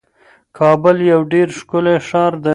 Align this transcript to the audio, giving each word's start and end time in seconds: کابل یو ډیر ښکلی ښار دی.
کابل 0.57 0.97
یو 1.11 1.21
ډیر 1.31 1.47
ښکلی 1.57 1.95
ښار 2.07 2.33
دی. 2.43 2.49